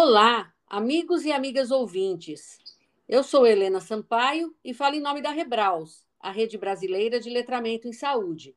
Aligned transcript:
Olá, 0.00 0.54
amigos 0.68 1.24
e 1.24 1.32
amigas 1.32 1.72
ouvintes. 1.72 2.60
Eu 3.08 3.24
sou 3.24 3.44
Helena 3.44 3.80
Sampaio 3.80 4.54
e 4.64 4.72
falo 4.72 4.94
em 4.94 5.00
nome 5.00 5.20
da 5.20 5.32
Rebraus, 5.32 6.06
a 6.20 6.30
Rede 6.30 6.56
Brasileira 6.56 7.18
de 7.18 7.28
Letramento 7.28 7.88
em 7.88 7.92
Saúde. 7.92 8.54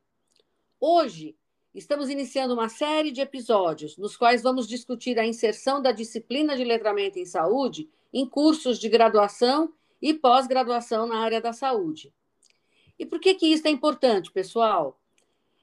Hoje, 0.78 1.36
estamos 1.74 2.08
iniciando 2.08 2.54
uma 2.54 2.68
série 2.68 3.10
de 3.10 3.20
episódios 3.20 3.98
nos 3.98 4.16
quais 4.16 4.40
vamos 4.40 4.68
discutir 4.68 5.18
a 5.18 5.26
inserção 5.26 5.82
da 5.82 5.90
disciplina 5.90 6.56
de 6.56 6.62
letramento 6.62 7.18
em 7.18 7.26
saúde 7.26 7.90
em 8.12 8.24
cursos 8.24 8.78
de 8.78 8.88
graduação 8.88 9.74
e 10.00 10.14
pós-graduação 10.14 11.08
na 11.08 11.18
área 11.18 11.40
da 11.40 11.52
saúde. 11.52 12.14
E 12.96 13.04
por 13.04 13.18
que, 13.18 13.34
que 13.34 13.48
isso 13.48 13.66
é 13.66 13.70
importante, 13.72 14.30
pessoal? 14.30 14.96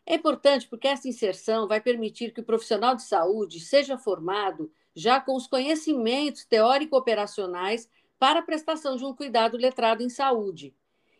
É 0.05 0.16
importante 0.16 0.67
porque 0.67 0.89
essa 0.89 1.07
inserção 1.07 1.70
vai 1.70 1.80
permitir 1.80 2.34
que 2.34 2.41
o 2.41 2.45
profissional 2.45 2.95
de 2.95 3.03
saúde 3.03 3.61
seja 3.61 3.98
formado 3.98 4.70
já 4.99 5.20
com 5.21 5.35
os 5.35 5.48
conhecimentos 5.48 6.44
teórico-operacionais 6.44 7.89
para 8.20 8.39
a 8.39 8.44
prestação 8.44 8.98
de 8.98 9.05
um 9.05 9.13
cuidado 9.16 9.55
letrado 9.55 10.03
em 10.03 10.09
saúde. 10.09 10.75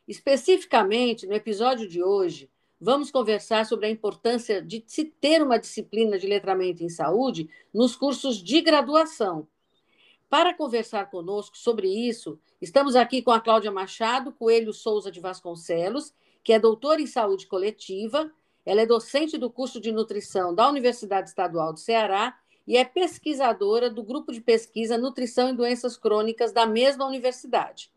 Especificamente, 0.06 1.26
no 1.26 1.34
episódio 1.34 1.88
de 1.88 2.04
hoje, 2.04 2.50
vamos 2.80 3.10
conversar 3.10 3.66
sobre 3.66 3.86
a 3.86 3.90
importância 3.90 4.62
de 4.62 4.84
se 4.86 5.06
ter 5.06 5.42
uma 5.42 5.58
disciplina 5.58 6.20
de 6.20 6.28
letramento 6.28 6.84
em 6.84 6.90
saúde 6.90 7.50
nos 7.74 7.96
cursos 7.96 8.44
de 8.44 8.60
graduação. 8.60 9.48
Para 10.30 10.54
conversar 10.54 11.10
conosco 11.10 11.58
sobre 11.58 11.88
isso, 11.88 12.38
estamos 12.62 12.96
aqui 12.96 13.22
com 13.22 13.32
a 13.32 13.40
Cláudia 13.40 13.72
Machado 13.72 14.32
Coelho 14.34 14.74
Souza 14.74 15.10
de 15.10 15.22
Vasconcelos, 15.22 16.14
que 16.44 16.52
é 16.52 16.60
doutora 16.60 17.02
em 17.02 17.08
saúde 17.08 17.48
coletiva. 17.48 18.30
Ela 18.66 18.82
é 18.82 18.86
docente 18.86 19.38
do 19.38 19.50
curso 19.50 19.80
de 19.80 19.92
nutrição 19.92 20.54
da 20.54 20.68
Universidade 20.68 21.30
Estadual 21.30 21.72
do 21.72 21.80
Ceará 21.80 22.38
e 22.70 22.78
é 22.78 22.86
pesquisadora 22.86 23.90
do 23.90 24.04
grupo 24.04 24.32
de 24.32 24.40
pesquisa 24.40 24.96
Nutrição 24.96 25.50
e 25.50 25.54
Doenças 25.54 25.98
Crônicas 25.98 26.52
da 26.52 26.68
mesma 26.68 27.04
universidade. 27.04 27.92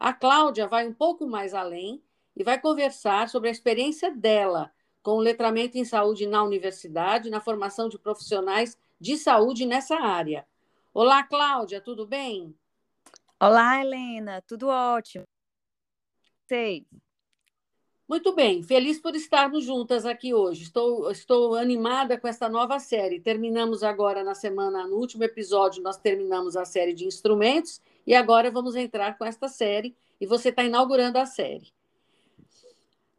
A 0.00 0.12
Cláudia 0.12 0.66
vai 0.66 0.84
um 0.84 0.92
pouco 0.92 1.28
mais 1.28 1.54
além 1.54 2.02
e 2.34 2.42
vai 2.42 2.60
conversar 2.60 3.28
sobre 3.28 3.48
a 3.48 3.52
experiência 3.52 4.10
dela 4.10 4.72
com 5.00 5.12
o 5.12 5.20
letramento 5.20 5.78
em 5.78 5.84
saúde 5.84 6.26
na 6.26 6.42
universidade, 6.42 7.30
na 7.30 7.40
formação 7.40 7.88
de 7.88 8.00
profissionais 8.00 8.76
de 9.00 9.16
saúde 9.16 9.64
nessa 9.64 9.94
área. 9.94 10.44
Olá, 10.92 11.22
Cláudia, 11.22 11.80
tudo 11.80 12.04
bem? 12.04 12.52
Olá, 13.38 13.80
Helena, 13.80 14.42
tudo 14.42 14.66
ótimo. 14.66 15.24
Sei. 16.48 16.84
Muito 18.08 18.32
bem, 18.32 18.62
feliz 18.62 19.00
por 19.00 19.16
estarmos 19.16 19.64
juntas 19.64 20.06
aqui 20.06 20.32
hoje. 20.32 20.62
Estou, 20.62 21.10
estou 21.10 21.56
animada 21.56 22.16
com 22.16 22.28
esta 22.28 22.48
nova 22.48 22.78
série. 22.78 23.18
Terminamos 23.18 23.82
agora 23.82 24.22
na 24.22 24.32
semana, 24.32 24.86
no 24.86 24.94
último 24.96 25.24
episódio, 25.24 25.82
nós 25.82 25.96
terminamos 25.96 26.56
a 26.56 26.64
série 26.64 26.94
de 26.94 27.04
instrumentos 27.04 27.82
e 28.06 28.14
agora 28.14 28.48
vamos 28.48 28.76
entrar 28.76 29.18
com 29.18 29.24
esta 29.24 29.48
série 29.48 29.96
e 30.20 30.26
você 30.26 30.50
está 30.50 30.62
inaugurando 30.62 31.18
a 31.18 31.26
série. 31.26 31.72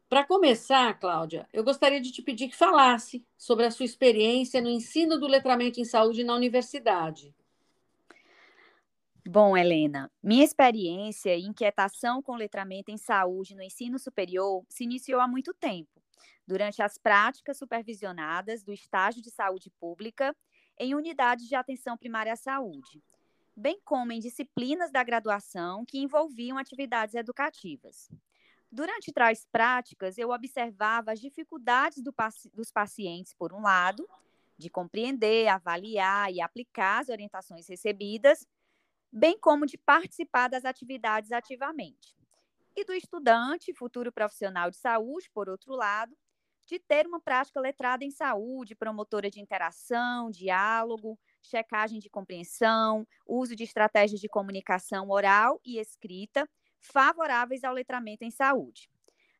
Para 0.07 0.23
começar, 0.23 0.97
Cláudia, 0.97 1.49
eu 1.51 1.65
gostaria 1.65 1.99
de 1.99 2.09
te 2.09 2.21
pedir 2.21 2.47
que 2.47 2.55
falasse 2.55 3.25
sobre 3.37 3.65
a 3.65 3.71
sua 3.71 3.85
experiência 3.85 4.61
no 4.61 4.69
ensino 4.69 5.19
do 5.19 5.27
letramento 5.27 5.81
em 5.81 5.85
saúde 5.85 6.23
na 6.23 6.33
universidade. 6.33 7.35
Bom, 9.29 9.57
Helena, 9.57 10.09
minha 10.23 10.45
experiência 10.45 11.35
e 11.35 11.43
inquietação 11.43 12.21
com 12.21 12.37
letramento 12.37 12.91
em 12.91 12.97
saúde 12.97 13.55
no 13.55 13.61
ensino 13.61 13.99
superior 13.99 14.63
se 14.69 14.85
iniciou 14.85 15.19
há 15.19 15.27
muito 15.27 15.53
tempo, 15.53 16.01
durante 16.47 16.81
as 16.81 16.97
práticas 16.97 17.57
supervisionadas 17.57 18.63
do 18.63 18.71
estágio 18.71 19.21
de 19.21 19.29
saúde 19.29 19.69
pública 19.81 20.33
em 20.79 20.95
unidades 20.95 21.45
de 21.45 21.55
atenção 21.55 21.97
primária 21.97 22.31
à 22.31 22.37
saúde, 22.37 23.03
bem 23.53 23.81
como 23.83 24.13
em 24.13 24.19
disciplinas 24.21 24.93
da 24.93 25.03
graduação 25.03 25.83
que 25.85 25.99
envolviam 25.99 26.57
atividades 26.57 27.13
educativas. 27.13 28.09
Durante 28.71 29.11
tais 29.11 29.45
práticas, 29.51 30.17
eu 30.17 30.29
observava 30.29 31.11
as 31.11 31.19
dificuldades 31.19 32.01
do 32.01 32.13
paci 32.13 32.49
dos 32.53 32.71
pacientes, 32.71 33.33
por 33.33 33.51
um 33.51 33.59
lado, 33.59 34.07
de 34.57 34.69
compreender, 34.69 35.49
avaliar 35.49 36.31
e 36.31 36.39
aplicar 36.39 37.01
as 37.01 37.09
orientações 37.09 37.67
recebidas, 37.67 38.47
bem 39.11 39.37
como 39.39 39.65
de 39.65 39.77
participar 39.77 40.47
das 40.47 40.65
atividades 40.65 41.31
ativamente. 41.31 42.15
E 42.75 42.83
do 42.85 42.93
estudante, 42.93 43.73
futuro 43.73 44.11
profissional 44.11 44.69
de 44.69 44.77
saúde, 44.77 45.29
por 45.33 45.49
outro 45.49 45.73
lado, 45.73 46.15
de 46.67 46.77
ter 46.77 47.07
uma 47.07 47.19
prática 47.19 47.59
letrada 47.59 48.03
em 48.03 48.11
saúde, 48.11 48.75
promotora 48.75 49.31
de 49.31 49.39
interação, 49.39 50.29
diálogo, 50.29 51.17
checagem 51.41 51.97
de 51.97 52.09
compreensão, 52.09 53.07
uso 53.25 53.55
de 53.55 53.63
estratégias 53.63 54.19
de 54.19 54.27
comunicação 54.27 55.09
oral 55.09 55.61
e 55.65 55.79
escrita 55.79 56.47
favoráveis 56.79 57.63
ao 57.63 57.73
letramento 57.73 58.23
em 58.23 58.31
saúde. 58.31 58.89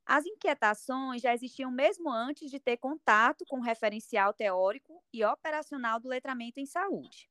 As 0.05 0.25
inquietações 0.25 1.21
já 1.21 1.33
existiam 1.33 1.69
mesmo 1.69 2.09
antes 2.09 2.49
de 2.49 2.61
ter 2.61 2.77
contato 2.77 3.43
com 3.45 3.59
o 3.59 3.63
referencial 3.63 4.33
teórico 4.33 5.03
e 5.11 5.23
operacional 5.25 5.99
do 5.99 6.07
letramento 6.07 6.61
em 6.61 6.65
saúde. 6.65 7.29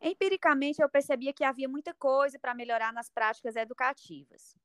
Empiricamente, 0.00 0.80
eu 0.80 0.88
percebia 0.88 1.32
que 1.32 1.44
havia 1.44 1.68
muita 1.68 1.92
coisa 1.92 2.38
para 2.38 2.54
melhorar 2.54 2.92
nas 2.92 3.10
práticas 3.10 3.56
educativas. 3.56 4.56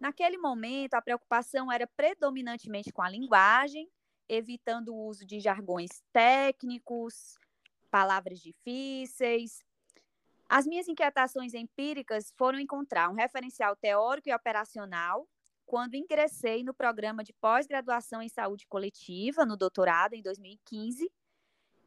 Naquele 0.00 0.36
momento, 0.36 0.94
a 0.94 1.02
preocupação 1.02 1.70
era 1.70 1.86
predominantemente 1.86 2.92
com 2.92 3.00
a 3.00 3.08
linguagem, 3.08 3.88
evitando 4.28 4.94
o 4.94 5.06
uso 5.06 5.24
de 5.24 5.38
jargões 5.38 6.02
técnicos, 6.12 7.38
palavras 7.90 8.40
difíceis. 8.40 9.64
As 10.48 10.66
minhas 10.66 10.88
inquietações 10.88 11.54
empíricas 11.54 12.32
foram 12.36 12.58
encontrar 12.58 13.08
um 13.08 13.14
referencial 13.14 13.76
teórico 13.76 14.28
e 14.28 14.34
operacional 14.34 15.28
quando 15.64 15.94
ingressei 15.94 16.62
no 16.62 16.74
programa 16.74 17.24
de 17.24 17.32
pós-graduação 17.32 18.20
em 18.20 18.28
saúde 18.28 18.66
coletiva, 18.66 19.46
no 19.46 19.56
doutorado, 19.56 20.14
em 20.14 20.22
2015, 20.22 21.10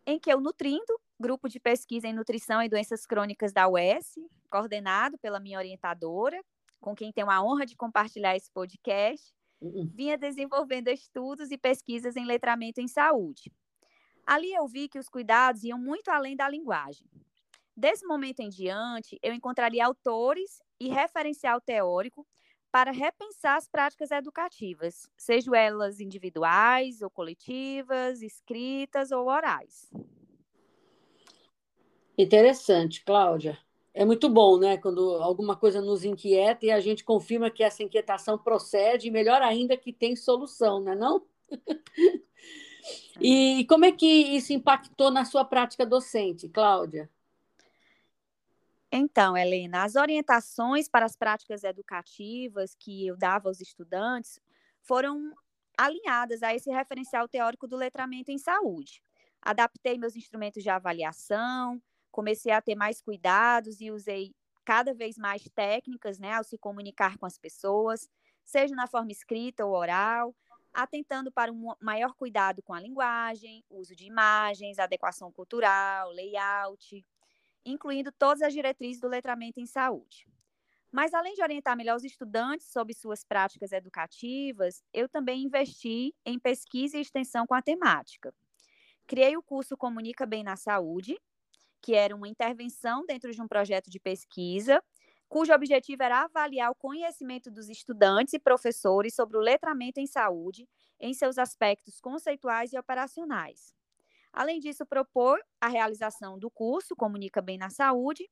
em 0.05 0.19
que 0.19 0.31
eu, 0.31 0.39
nutrindo 0.39 0.99
grupo 1.19 1.49
de 1.49 1.59
pesquisa 1.59 2.07
em 2.07 2.13
nutrição 2.13 2.61
e 2.61 2.69
doenças 2.69 3.05
crônicas 3.05 3.51
da 3.51 3.67
UES, 3.67 4.15
coordenado 4.49 5.17
pela 5.17 5.39
minha 5.39 5.57
orientadora, 5.57 6.43
com 6.79 6.95
quem 6.95 7.11
tenho 7.11 7.29
a 7.29 7.43
honra 7.43 7.65
de 7.65 7.75
compartilhar 7.75 8.35
esse 8.35 8.51
podcast, 8.51 9.33
uhum. 9.59 9.89
vinha 9.93 10.17
desenvolvendo 10.17 10.89
estudos 10.89 11.51
e 11.51 11.57
pesquisas 11.57 12.15
em 12.15 12.25
letramento 12.25 12.79
em 12.79 12.87
saúde. 12.87 13.51
Ali 14.25 14.53
eu 14.53 14.67
vi 14.67 14.87
que 14.87 14.99
os 14.99 15.09
cuidados 15.09 15.63
iam 15.63 15.79
muito 15.79 16.09
além 16.09 16.35
da 16.35 16.49
linguagem. 16.49 17.07
Desse 17.75 18.05
momento 18.05 18.39
em 18.39 18.49
diante, 18.49 19.17
eu 19.21 19.33
encontraria 19.33 19.85
autores 19.85 20.59
e 20.79 20.89
referencial 20.89 21.61
teórico 21.61 22.27
para 22.71 22.91
repensar 22.91 23.55
as 23.55 23.67
práticas 23.67 24.11
educativas, 24.11 25.09
sejam 25.17 25.55
elas 25.55 25.99
individuais 25.99 27.01
ou 27.01 27.09
coletivas, 27.09 28.21
escritas 28.21 29.11
ou 29.11 29.27
orais. 29.27 29.89
Interessante, 32.17 33.03
Cláudia. 33.03 33.57
É 33.93 34.03
muito 34.05 34.29
bom, 34.29 34.57
né? 34.59 34.77
Quando 34.77 35.15
alguma 35.15 35.55
coisa 35.55 35.81
nos 35.81 36.03
inquieta 36.03 36.65
e 36.65 36.71
a 36.71 36.79
gente 36.79 37.03
confirma 37.03 37.49
que 37.49 37.63
essa 37.63 37.83
inquietação 37.83 38.37
procede, 38.37 39.07
e 39.07 39.11
melhor 39.11 39.41
ainda 39.41 39.77
que 39.77 39.93
tem 39.93 40.15
solução, 40.15 40.79
não 40.79 40.91
é 40.91 40.95
não? 40.95 41.25
e 43.21 43.65
como 43.69 43.85
é 43.85 43.91
que 43.91 44.05
isso 44.05 44.53
impactou 44.53 45.11
na 45.11 45.25
sua 45.25 45.45
prática 45.45 45.85
docente, 45.85 46.49
Cláudia? 46.49 47.09
Então, 48.91 49.35
Helena, 49.35 49.83
as 49.83 49.95
orientações 49.95 50.87
para 50.87 51.05
as 51.05 51.15
práticas 51.15 51.63
educativas 51.63 52.73
que 52.75 53.05
eu 53.05 53.17
dava 53.17 53.49
aos 53.49 53.59
estudantes 53.59 54.39
foram 54.81 55.33
alinhadas 55.77 56.41
a 56.41 56.55
esse 56.55 56.71
referencial 56.71 57.27
teórico 57.27 57.67
do 57.67 57.75
letramento 57.75 58.31
em 58.31 58.37
saúde. 58.37 59.03
Adaptei 59.41 59.97
meus 59.97 60.15
instrumentos 60.15 60.63
de 60.63 60.69
avaliação, 60.69 61.81
comecei 62.11 62.51
a 62.51 62.61
ter 62.61 62.75
mais 62.75 63.01
cuidados 63.01 63.81
e 63.81 63.91
usei 63.91 64.33
cada 64.65 64.93
vez 64.93 65.17
mais 65.17 65.43
técnicas, 65.55 66.19
né, 66.19 66.33
ao 66.33 66.43
se 66.43 66.57
comunicar 66.57 67.17
com 67.17 67.25
as 67.25 67.37
pessoas, 67.37 68.09
seja 68.43 68.75
na 68.75 68.87
forma 68.87 69.11
escrita 69.11 69.65
ou 69.65 69.73
oral, 69.73 70.35
atentando 70.73 71.31
para 71.31 71.51
um 71.51 71.73
maior 71.81 72.13
cuidado 72.15 72.61
com 72.61 72.73
a 72.73 72.79
linguagem, 72.79 73.63
uso 73.69 73.95
de 73.95 74.05
imagens, 74.05 74.77
adequação 74.77 75.31
cultural, 75.31 76.11
layout, 76.11 77.05
incluindo 77.65 78.11
todas 78.11 78.41
as 78.41 78.53
diretrizes 78.53 79.01
do 79.01 79.07
letramento 79.07 79.59
em 79.59 79.65
saúde. 79.65 80.27
Mas 80.91 81.13
além 81.13 81.33
de 81.33 81.41
orientar 81.41 81.75
melhor 81.75 81.97
os 81.97 82.03
estudantes 82.03 82.67
sobre 82.71 82.93
suas 82.93 83.23
práticas 83.23 83.71
educativas, 83.71 84.83
eu 84.93 85.09
também 85.09 85.43
investi 85.43 86.13
em 86.25 86.39
pesquisa 86.39 86.97
e 86.97 87.01
extensão 87.01 87.45
com 87.45 87.53
a 87.53 87.61
temática. 87.61 88.33
Criei 89.05 89.35
o 89.37 89.43
curso 89.43 89.77
Comunica 89.77 90.25
Bem 90.25 90.43
na 90.43 90.55
Saúde, 90.55 91.17
que 91.81 91.95
era 91.95 92.15
uma 92.15 92.27
intervenção 92.27 93.05
dentro 93.05 93.31
de 93.31 93.41
um 93.41 93.47
projeto 93.47 93.89
de 93.89 93.99
pesquisa, 93.99 94.83
cujo 95.29 95.53
objetivo 95.53 96.03
era 96.03 96.23
avaliar 96.23 96.71
o 96.71 96.75
conhecimento 96.75 97.51
dos 97.51 97.69
estudantes 97.69 98.33
e 98.33 98.39
professores 98.39 99.13
sobre 99.15 99.37
o 99.37 99.41
letramento 99.41 99.99
em 99.99 100.07
saúde 100.07 100.67
em 100.99 101.13
seus 101.13 101.37
aspectos 101.37 101.99
conceituais 101.99 102.73
e 102.73 102.77
operacionais. 102.77 103.73
Além 104.33 104.59
disso, 104.59 104.85
propor 104.85 105.39
a 105.59 105.67
realização 105.67 106.37
do 106.37 106.49
curso 106.49 106.95
Comunica 106.95 107.41
Bem 107.41 107.57
na 107.57 107.69
Saúde, 107.69 108.27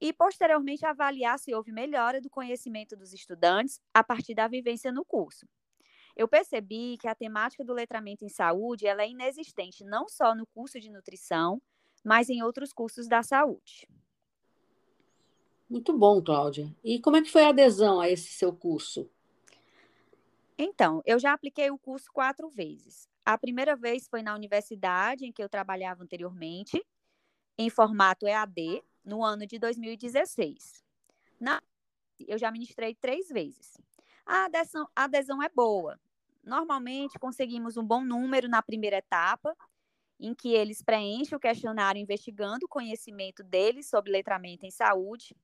e, 0.00 0.12
posteriormente, 0.12 0.84
avaliar 0.84 1.38
se 1.38 1.54
houve 1.54 1.72
melhora 1.72 2.20
do 2.20 2.30
conhecimento 2.30 2.96
dos 2.96 3.12
estudantes 3.12 3.80
a 3.94 4.04
partir 4.04 4.34
da 4.34 4.46
vivência 4.46 4.92
no 4.92 5.04
curso. 5.04 5.46
Eu 6.16 6.28
percebi 6.28 6.96
que 6.98 7.08
a 7.08 7.14
temática 7.14 7.64
do 7.64 7.72
letramento 7.72 8.24
em 8.24 8.28
saúde 8.28 8.86
ela 8.86 9.02
é 9.02 9.08
inexistente 9.08 9.84
não 9.84 10.08
só 10.08 10.34
no 10.34 10.46
curso 10.46 10.80
de 10.80 10.90
nutrição, 10.90 11.60
mas 12.06 12.30
em 12.30 12.40
outros 12.40 12.72
cursos 12.72 13.08
da 13.08 13.20
saúde. 13.20 13.88
Muito 15.68 15.92
bom, 15.92 16.22
Cláudia. 16.22 16.72
E 16.84 17.00
como 17.00 17.16
é 17.16 17.22
que 17.22 17.32
foi 17.32 17.42
a 17.42 17.48
adesão 17.48 17.98
a 17.98 18.08
esse 18.08 18.28
seu 18.28 18.52
curso? 18.52 19.10
Então, 20.56 21.02
eu 21.04 21.18
já 21.18 21.32
apliquei 21.32 21.68
o 21.68 21.76
curso 21.76 22.08
quatro 22.12 22.48
vezes. 22.48 23.08
A 23.24 23.36
primeira 23.36 23.74
vez 23.74 24.06
foi 24.06 24.22
na 24.22 24.36
universidade 24.36 25.26
em 25.26 25.32
que 25.32 25.42
eu 25.42 25.48
trabalhava 25.48 26.04
anteriormente, 26.04 26.80
em 27.58 27.68
formato 27.68 28.24
EAD, 28.24 28.84
no 29.04 29.24
ano 29.24 29.44
de 29.44 29.58
2016. 29.58 30.84
Na, 31.40 31.60
eu 32.20 32.38
já 32.38 32.52
ministrei 32.52 32.94
três 32.94 33.28
vezes. 33.28 33.76
A 34.24 34.44
adesão, 34.44 34.88
a 34.94 35.04
adesão 35.04 35.42
é 35.42 35.48
boa. 35.48 35.98
Normalmente, 36.44 37.18
conseguimos 37.18 37.76
um 37.76 37.84
bom 37.84 38.04
número 38.04 38.48
na 38.48 38.62
primeira 38.62 38.98
etapa, 38.98 39.56
em 40.18 40.34
que 40.34 40.54
eles 40.54 40.82
preenchem 40.82 41.36
o 41.36 41.40
questionário 41.40 42.00
investigando 42.00 42.66
o 42.66 42.68
conhecimento 42.68 43.42
deles 43.42 43.88
sobre 43.88 44.10
letramento 44.10 44.64
em 44.64 44.70
saúde. 44.70 45.36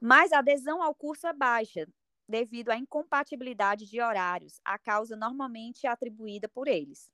Mas 0.00 0.32
a 0.32 0.38
adesão 0.38 0.82
ao 0.82 0.94
curso 0.94 1.26
é 1.26 1.32
baixa, 1.32 1.86
devido 2.28 2.70
à 2.70 2.76
incompatibilidade 2.76 3.86
de 3.86 4.00
horários, 4.00 4.60
a 4.64 4.78
causa 4.78 5.16
normalmente 5.16 5.86
atribuída 5.86 6.48
por 6.48 6.68
eles. 6.68 7.10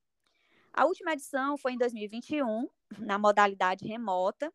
A 0.72 0.86
última 0.86 1.12
edição 1.12 1.56
foi 1.56 1.72
em 1.72 1.78
2021, 1.78 2.68
na 2.98 3.18
modalidade 3.18 3.86
remota, 3.86 4.52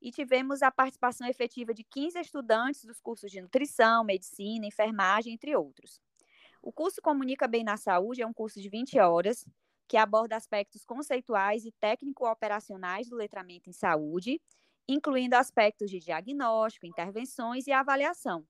e 0.00 0.10
tivemos 0.12 0.62
a 0.62 0.70
participação 0.70 1.26
efetiva 1.26 1.74
de 1.74 1.82
15 1.82 2.20
estudantes 2.20 2.84
dos 2.84 3.00
cursos 3.00 3.30
de 3.30 3.40
nutrição, 3.40 4.04
medicina, 4.04 4.66
enfermagem, 4.66 5.32
entre 5.32 5.56
outros. 5.56 6.00
O 6.62 6.72
curso 6.72 7.00
Comunica 7.02 7.48
Bem 7.48 7.64
na 7.64 7.76
Saúde 7.76 8.22
é 8.22 8.26
um 8.26 8.32
curso 8.32 8.60
de 8.60 8.68
20 8.68 8.98
horas 9.00 9.44
que 9.88 9.96
aborda 9.96 10.36
aspectos 10.36 10.84
conceituais 10.84 11.64
e 11.64 11.72
técnico-operacionais 11.72 13.08
do 13.08 13.16
letramento 13.16 13.70
em 13.70 13.72
saúde, 13.72 14.40
incluindo 14.88 15.36
aspectos 15.36 15.90
de 15.90 15.98
diagnóstico, 15.98 16.86
intervenções 16.86 17.66
e 17.66 17.72
avaliação, 17.72 18.44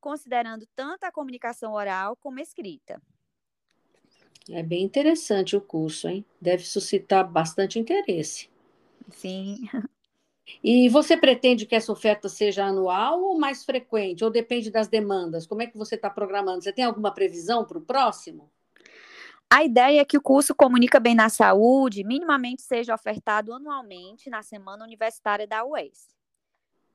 considerando 0.00 0.66
tanto 0.74 1.04
a 1.04 1.12
comunicação 1.12 1.72
oral 1.72 2.16
como 2.16 2.40
escrita. 2.40 3.00
É 4.48 4.62
bem 4.62 4.82
interessante 4.82 5.56
o 5.56 5.60
curso, 5.60 6.08
hein? 6.08 6.24
Deve 6.40 6.64
suscitar 6.64 7.30
bastante 7.30 7.78
interesse. 7.78 8.48
Sim. 9.10 9.68
E 10.62 10.88
você 10.88 11.16
pretende 11.16 11.66
que 11.66 11.76
essa 11.76 11.92
oferta 11.92 12.28
seja 12.28 12.64
anual 12.64 13.22
ou 13.22 13.38
mais 13.38 13.64
frequente? 13.64 14.24
Ou 14.24 14.30
depende 14.30 14.70
das 14.70 14.88
demandas? 14.88 15.46
Como 15.46 15.62
é 15.62 15.66
que 15.66 15.78
você 15.78 15.94
está 15.94 16.10
programando? 16.10 16.62
Você 16.62 16.72
tem 16.72 16.84
alguma 16.84 17.12
previsão 17.12 17.64
para 17.64 17.78
o 17.78 17.82
próximo? 17.82 18.50
A 19.52 19.64
ideia 19.64 20.00
é 20.00 20.04
que 20.04 20.16
o 20.16 20.22
curso 20.22 20.54
Comunica 20.54 21.00
Bem 21.00 21.12
na 21.12 21.28
Saúde 21.28 22.04
minimamente 22.04 22.62
seja 22.62 22.94
ofertado 22.94 23.52
anualmente 23.52 24.30
na 24.30 24.44
Semana 24.44 24.84
Universitária 24.84 25.44
da 25.44 25.64
UES. 25.64 26.14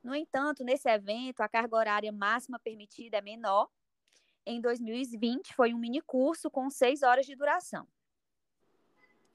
No 0.01 0.15
entanto, 0.15 0.63
nesse 0.63 0.87
evento, 0.87 1.41
a 1.41 1.49
carga 1.49 1.75
horária 1.75 2.11
máxima 2.13 2.57
permitida 2.57 3.17
é 3.17 3.21
menor. 3.21 3.67
Em 4.45 4.61
2020, 4.61 5.53
foi 5.53 5.73
um 5.73 5.77
mini 5.77 5.99
curso 5.99 6.49
com 6.49 6.69
seis 6.69 7.03
horas 7.03 7.25
de 7.25 7.35
duração. 7.35 7.85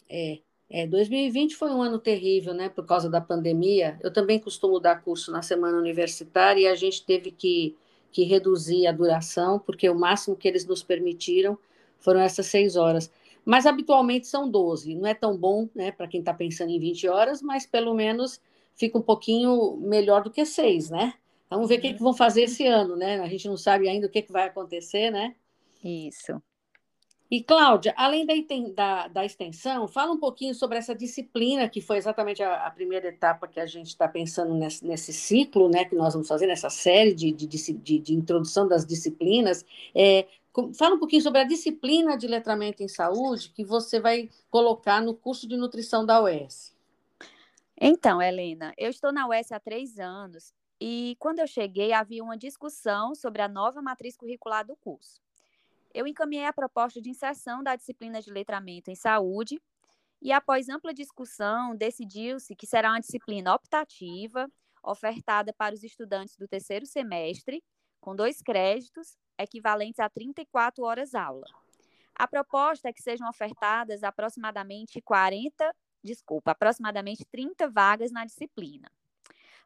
É, 0.08 0.40
é, 0.70 0.86
2020 0.86 1.56
foi 1.56 1.70
um 1.72 1.82
ano 1.82 1.98
terrível, 1.98 2.54
né, 2.54 2.70
por 2.70 2.86
causa 2.86 3.10
da 3.10 3.20
pandemia. 3.20 3.98
Eu 4.02 4.10
também 4.10 4.38
costumo 4.38 4.80
dar 4.80 5.02
curso 5.02 5.30
na 5.30 5.42
semana 5.42 5.76
universitária 5.76 6.62
e 6.62 6.66
a 6.66 6.74
gente 6.74 7.04
teve 7.04 7.30
que, 7.30 7.76
que 8.10 8.24
reduzir 8.24 8.86
a 8.86 8.92
duração, 8.92 9.58
porque 9.58 9.90
o 9.90 9.94
máximo 9.94 10.34
que 10.34 10.48
eles 10.48 10.64
nos 10.64 10.82
permitiram 10.82 11.58
foram 12.00 12.20
essas 12.20 12.46
seis 12.46 12.76
horas. 12.76 13.10
Mas 13.44 13.66
habitualmente 13.66 14.26
são 14.26 14.48
12. 14.50 14.94
Não 14.94 15.06
é 15.06 15.14
tão 15.14 15.36
bom, 15.36 15.68
né, 15.74 15.92
para 15.92 16.06
quem 16.06 16.20
está 16.20 16.34
pensando 16.34 16.70
em 16.70 16.78
20 16.78 17.08
horas, 17.08 17.40
mas 17.40 17.66
pelo 17.66 17.94
menos 17.94 18.40
fica 18.74 18.98
um 18.98 19.02
pouquinho 19.02 19.76
melhor 19.76 20.22
do 20.22 20.30
que 20.30 20.44
seis, 20.44 20.90
né? 20.90 21.14
Vamos 21.48 21.68
ver 21.68 21.78
o 21.78 21.80
que, 21.80 21.94
que 21.94 22.02
vão 22.02 22.14
fazer 22.14 22.42
esse 22.42 22.66
ano, 22.66 22.96
né? 22.96 23.20
A 23.20 23.28
gente 23.28 23.48
não 23.48 23.56
sabe 23.56 23.88
ainda 23.88 24.06
o 24.06 24.10
que, 24.10 24.22
que 24.22 24.32
vai 24.32 24.46
acontecer, 24.46 25.10
né? 25.10 25.34
Isso. 25.82 26.40
E, 27.30 27.42
Cláudia, 27.44 27.94
além 27.96 28.26
da, 28.26 28.34
da, 28.74 29.08
da, 29.08 29.24
extensão, 29.24 29.86
fala 29.86 30.10
um 30.10 30.18
pouquinho 30.18 30.52
sobre 30.52 30.78
essa 30.78 30.92
disciplina, 30.94 31.68
que 31.68 31.80
foi 31.80 31.96
exatamente 31.96 32.42
a, 32.42 32.66
a 32.66 32.70
primeira 32.72 33.06
etapa 33.06 33.46
que 33.46 33.60
a 33.60 33.66
gente 33.66 33.86
está 33.86 34.08
pensando 34.08 34.52
nesse, 34.52 34.84
nesse, 34.84 35.12
ciclo, 35.12 35.68
né, 35.68 35.84
que 35.84 35.94
nós 35.94 36.12
vamos 36.12 36.26
fazer, 36.26 36.48
nessa 36.48 36.68
série 36.68 37.14
de, 37.14 37.30
de, 37.30 37.46
de, 37.46 37.98
de 38.00 38.14
introdução 38.14 38.66
das 38.66 38.84
disciplinas. 38.84 39.64
É, 39.94 40.26
fala 40.76 40.94
um 40.94 40.98
pouquinho 40.98 41.22
sobre 41.22 41.40
a 41.40 41.44
disciplina 41.44 42.16
de 42.16 42.26
letramento 42.26 42.82
em 42.82 42.88
saúde 42.88 43.50
que 43.50 43.64
você 43.64 44.00
vai 44.00 44.30
colocar 44.50 45.00
no 45.00 45.14
curso 45.14 45.48
de 45.48 45.56
nutrição 45.56 46.04
da 46.04 46.22
UES. 46.22 46.76
Então, 47.80 48.20
Helena, 48.20 48.74
eu 48.76 48.90
estou 48.90 49.12
na 49.12 49.26
UES 49.28 49.52
há 49.52 49.60
três 49.60 49.98
anos 49.98 50.52
e 50.80 51.16
quando 51.18 51.38
eu 51.38 51.46
cheguei 51.46 51.92
havia 51.92 52.22
uma 52.22 52.36
discussão 52.36 53.14
sobre 53.14 53.42
a 53.42 53.48
nova 53.48 53.80
matriz 53.80 54.16
curricular 54.16 54.66
do 54.66 54.76
curso 54.76 55.20
eu 55.92 56.06
encaminhei 56.06 56.46
a 56.46 56.52
proposta 56.52 57.00
de 57.00 57.10
inserção 57.10 57.62
da 57.62 57.76
disciplina 57.76 58.20
de 58.20 58.30
letramento 58.30 58.90
em 58.90 58.94
saúde 58.94 59.60
e, 60.22 60.32
após 60.32 60.68
ampla 60.68 60.94
discussão, 60.94 61.74
decidiu-se 61.74 62.54
que 62.54 62.66
será 62.66 62.90
uma 62.90 63.00
disciplina 63.00 63.54
optativa, 63.54 64.48
ofertada 64.82 65.52
para 65.52 65.74
os 65.74 65.82
estudantes 65.82 66.36
do 66.36 66.46
terceiro 66.46 66.86
semestre, 66.86 67.62
com 68.00 68.14
dois 68.14 68.40
créditos, 68.40 69.16
equivalentes 69.42 70.00
a 70.00 70.08
34 70.08 70.84
horas 70.84 71.14
aula. 71.14 71.46
A 72.14 72.28
proposta 72.28 72.88
é 72.88 72.92
que 72.92 73.02
sejam 73.02 73.28
ofertadas 73.28 74.02
aproximadamente 74.02 75.00
40, 75.00 75.74
desculpa, 76.02 76.50
aproximadamente 76.50 77.24
30 77.24 77.68
vagas 77.68 78.10
na 78.10 78.24
disciplina. 78.24 78.90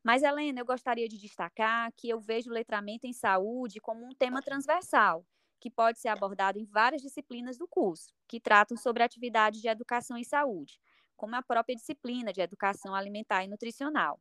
Mas, 0.03 0.23
Helena, 0.23 0.61
eu 0.61 0.67
gostaria 0.67 1.09
de 1.09 1.19
destacar 1.19 1.91
que 1.97 2.09
eu 2.09 2.21
vejo 2.21 2.51
o 2.51 2.53
letramento 2.53 3.07
em 3.07 3.13
saúde 3.13 3.81
como 3.81 4.05
um 4.05 4.15
tema 4.15 4.43
transversal, 4.43 5.27
que 5.59 5.71
pode 5.71 5.99
ser 5.99 6.09
abordado 6.09 6.59
em 6.59 6.65
várias 6.67 7.01
disciplinas 7.01 7.57
do 7.57 7.67
curso, 7.67 8.13
que 8.29 8.39
tratam 8.39 8.77
sobre 8.77 9.03
atividades 9.03 9.63
de 9.63 9.69
educação 9.69 10.19
e 10.19 10.25
saúde, 10.25 10.79
como 11.17 11.35
a 11.37 11.43
própria 11.43 11.75
disciplina 11.75 12.33
de 12.33 12.43
educação 12.43 12.95
alimentar 12.95 13.45
e 13.45 13.49
nutricional. 13.49 14.21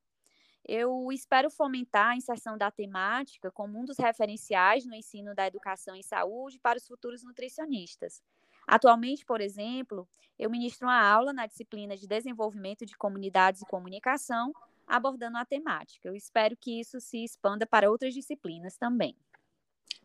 Eu 0.65 1.11
espero 1.11 1.49
fomentar 1.49 2.11
a 2.11 2.15
inserção 2.15 2.57
da 2.57 2.71
temática 2.71 3.51
como 3.51 3.79
um 3.79 3.85
dos 3.85 3.97
referenciais 3.97 4.85
no 4.85 4.95
ensino 4.95 5.35
da 5.35 5.47
educação 5.47 5.95
em 5.95 6.03
saúde 6.03 6.59
para 6.59 6.77
os 6.77 6.87
futuros 6.87 7.23
nutricionistas. 7.23 8.21
Atualmente, 8.65 9.25
por 9.25 9.41
exemplo, 9.41 10.07
eu 10.39 10.49
ministro 10.49 10.87
uma 10.87 11.01
aula 11.01 11.33
na 11.33 11.45
disciplina 11.45 11.97
de 11.97 12.07
desenvolvimento 12.07 12.85
de 12.85 12.95
comunidades 12.95 13.61
e 13.61 13.65
comunicação, 13.65 14.53
abordando 14.87 15.37
a 15.37 15.45
temática. 15.45 16.07
Eu 16.07 16.15
espero 16.15 16.55
que 16.55 16.79
isso 16.79 16.99
se 17.01 17.23
expanda 17.23 17.65
para 17.65 17.91
outras 17.91 18.13
disciplinas 18.13 18.77
também. 18.77 19.17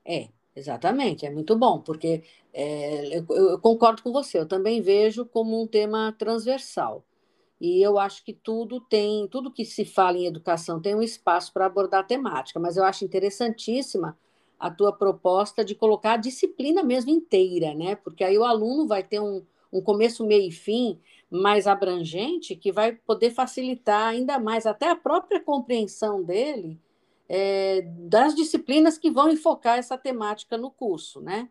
É, 0.05 0.29
Exatamente, 0.59 1.25
é 1.25 1.31
muito 1.31 1.57
bom, 1.57 1.81
porque 1.81 2.25
é, 2.53 3.17
eu, 3.17 3.25
eu, 3.31 3.61
concordo 3.61 4.03
com 4.03 4.11
você, 4.11 4.41
eu 4.41 4.47
também 4.47 4.83
vejo 4.83 5.25
como 5.25 5.63
um 5.63 5.69
tema 5.69 6.13
transversal. 6.19 7.05
E 7.61 7.83
eu 7.83 7.99
acho 7.99 8.25
que 8.25 8.33
tudo 8.33 8.81
tem, 8.81 9.27
tudo 9.29 9.51
que 9.51 9.65
se 9.65 9.85
fala 9.85 10.17
em 10.17 10.27
educação 10.27 10.81
tem 10.81 10.95
um 10.95 11.03
espaço 11.03 11.53
para 11.53 11.67
abordar 11.67 12.01
a 12.01 12.05
temática, 12.05 12.61
mas 12.61 12.77
eu 12.77 12.85
acho 12.85 13.05
interessantíssima 13.05 14.17
a 14.59 14.71
tua 14.71 14.93
proposta 14.93 15.65
de 15.65 15.75
colocar 15.75 16.15
a 16.15 16.17
disciplina 16.17 16.83
mesmo 16.83 17.11
inteira, 17.11 17.75
né? 17.75 17.97
Porque 17.97 18.25
aí 18.25 18.37
o 18.39 18.45
aluno 18.45 18.87
vai 18.87 19.03
ter 19.03 19.21
um, 19.21 19.45
um 19.73 19.81
começo, 19.81 20.27
meio 20.27 20.49
e 20.49 20.53
fim 20.53 20.99
mais 21.31 21.67
abrangente 21.67 22.57
que 22.57 22.73
vai 22.73 22.93
poder 22.93 23.31
facilitar 23.31 24.09
ainda 24.09 24.39
mais 24.39 24.67
até 24.67 24.89
a 24.89 24.97
própria 24.97 25.41
compreensão 25.41 26.23
dele 26.23 26.81
é, 27.29 27.83
das 27.83 28.35
disciplinas 28.35 28.97
que 28.97 29.11
vão 29.11 29.31
enfocar 29.31 29.79
essa 29.79 29.99
temática 29.99 30.57
no 30.57 30.71
curso, 30.71 31.21
né? 31.21 31.49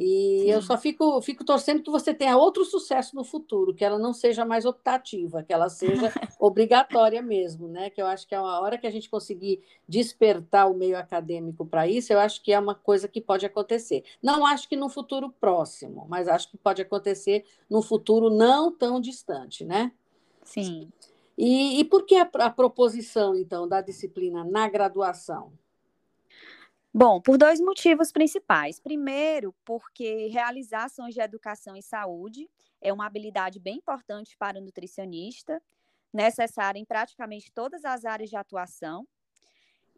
E 0.00 0.42
Sim. 0.42 0.50
eu 0.52 0.62
só 0.62 0.78
fico, 0.78 1.20
fico 1.20 1.44
torcendo 1.44 1.82
que 1.82 1.90
você 1.90 2.14
tenha 2.14 2.36
outro 2.36 2.64
sucesso 2.64 3.16
no 3.16 3.24
futuro, 3.24 3.74
que 3.74 3.84
ela 3.84 3.98
não 3.98 4.12
seja 4.12 4.44
mais 4.44 4.64
optativa, 4.64 5.42
que 5.42 5.52
ela 5.52 5.68
seja 5.68 6.12
obrigatória 6.38 7.20
mesmo, 7.20 7.66
né? 7.66 7.90
Que 7.90 8.00
eu 8.00 8.06
acho 8.06 8.24
que 8.28 8.32
é 8.32 8.40
uma 8.40 8.60
hora 8.60 8.78
que 8.78 8.86
a 8.86 8.92
gente 8.92 9.10
conseguir 9.10 9.60
despertar 9.88 10.70
o 10.70 10.74
meio 10.74 10.96
acadêmico 10.96 11.66
para 11.66 11.88
isso, 11.88 12.12
eu 12.12 12.20
acho 12.20 12.40
que 12.44 12.52
é 12.52 12.60
uma 12.60 12.76
coisa 12.76 13.08
que 13.08 13.20
pode 13.20 13.44
acontecer. 13.44 14.04
Não 14.22 14.46
acho 14.46 14.68
que 14.68 14.76
no 14.76 14.88
futuro 14.88 15.34
próximo, 15.40 16.06
mas 16.08 16.28
acho 16.28 16.48
que 16.48 16.56
pode 16.56 16.80
acontecer 16.80 17.44
no 17.68 17.82
futuro 17.82 18.30
não 18.30 18.70
tão 18.70 19.00
distante, 19.00 19.64
né? 19.64 19.90
Sim. 20.44 20.92
E, 21.36 21.80
e 21.80 21.84
por 21.84 22.06
que 22.06 22.14
a, 22.14 22.30
a 22.34 22.50
proposição, 22.50 23.34
então, 23.34 23.66
da 23.66 23.80
disciplina 23.80 24.44
na 24.44 24.68
graduação? 24.68 25.50
Bom, 26.92 27.20
por 27.20 27.36
dois 27.36 27.60
motivos 27.60 28.10
principais. 28.10 28.80
Primeiro, 28.80 29.54
porque 29.64 30.28
realizar 30.28 30.84
ações 30.84 31.14
de 31.14 31.20
educação 31.20 31.76
e 31.76 31.82
saúde 31.82 32.48
é 32.80 32.92
uma 32.92 33.06
habilidade 33.06 33.60
bem 33.60 33.76
importante 33.76 34.36
para 34.38 34.58
o 34.58 34.62
nutricionista, 34.62 35.62
necessária 36.12 36.78
em 36.78 36.84
praticamente 36.84 37.52
todas 37.52 37.84
as 37.84 38.04
áreas 38.04 38.30
de 38.30 38.36
atuação. 38.36 39.06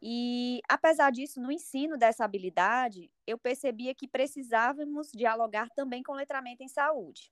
E, 0.02 0.60
apesar 0.68 1.12
disso, 1.12 1.40
no 1.40 1.52
ensino 1.52 1.96
dessa 1.96 2.24
habilidade, 2.24 3.10
eu 3.26 3.38
percebia 3.38 3.94
que 3.94 4.08
precisávamos 4.08 5.12
dialogar 5.12 5.68
também 5.70 6.02
com 6.02 6.12
letramento 6.14 6.62
em 6.62 6.68
saúde. 6.68 7.30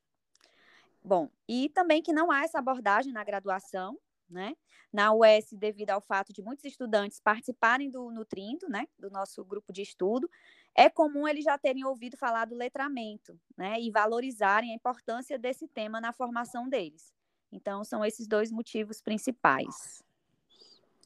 Bom, 1.02 1.30
e 1.48 1.70
também 1.70 2.02
que 2.02 2.12
não 2.12 2.30
há 2.30 2.44
essa 2.44 2.58
abordagem 2.58 3.12
na 3.12 3.24
graduação, 3.24 3.98
né? 4.30 4.54
Na 4.92 5.12
UES, 5.12 5.52
devido 5.52 5.90
ao 5.90 6.00
fato 6.00 6.32
de 6.32 6.40
muitos 6.40 6.64
estudantes 6.64 7.20
participarem 7.20 7.90
do 7.90 8.10
Nutrindo, 8.10 8.68
né, 8.68 8.86
do 8.98 9.10
nosso 9.10 9.44
grupo 9.44 9.70
de 9.72 9.82
estudo, 9.82 10.28
é 10.74 10.88
comum 10.88 11.28
eles 11.28 11.44
já 11.44 11.58
terem 11.58 11.84
ouvido 11.84 12.16
falar 12.16 12.46
do 12.46 12.54
letramento, 12.54 13.38
né, 13.56 13.78
e 13.80 13.90
valorizarem 13.90 14.72
a 14.72 14.74
importância 14.74 15.38
desse 15.38 15.68
tema 15.68 16.00
na 16.00 16.12
formação 16.12 16.68
deles. 16.68 17.12
Então, 17.52 17.84
são 17.84 18.04
esses 18.04 18.26
dois 18.26 18.50
motivos 18.50 19.00
principais. 19.00 20.02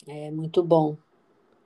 É 0.07 0.31
muito 0.31 0.63
bom. 0.63 0.97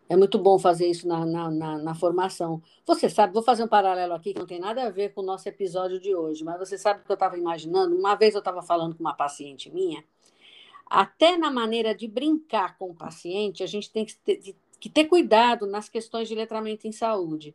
É 0.09 0.17
muito 0.17 0.39
bom 0.39 0.59
fazer 0.59 0.87
isso 0.87 1.09
na, 1.09 1.27
na, 1.27 1.51
na, 1.51 1.79
na, 1.79 1.95
formação. 1.95 2.63
Você 2.87 3.11
sabe, 3.11 3.33
vou 3.33 3.43
fazer 3.43 3.65
um 3.65 3.69
paralelo 3.69 4.15
aqui 4.15 4.33
que 4.33 4.39
não 4.39 4.47
tem 4.47 4.61
nada 4.61 4.85
a 4.85 4.91
ver 4.91 5.13
com 5.13 5.21
o 5.21 5.25
nosso 5.25 5.49
episódio 5.49 5.99
de 5.99 6.15
hoje, 6.15 6.45
mas 6.45 6.59
você 6.59 6.79
sabe 6.79 7.03
que 7.03 7.11
eu 7.11 7.15
estava 7.15 7.37
imaginando? 7.37 7.97
Uma 7.97 8.15
vez 8.15 8.35
eu 8.35 8.39
estava 8.39 8.63
falando 8.63 8.95
com 8.95 9.01
uma 9.01 9.15
paciente 9.15 9.69
minha, 9.69 10.05
até 10.87 11.37
na 11.37 11.51
maneira 11.51 11.95
de 11.95 12.07
brincar 12.07 12.79
com 12.79 12.91
o 12.91 12.95
paciente, 12.95 13.63
a 13.63 13.67
gente 13.67 13.91
tem 13.91 14.05
que 14.05 14.17
ter, 14.19 14.57
que 14.79 14.89
ter 14.89 15.05
cuidado 15.07 15.67
nas 15.67 15.89
questões 15.89 16.29
de 16.29 16.35
letramento 16.35 16.87
em 16.87 16.93
saúde. 16.93 17.55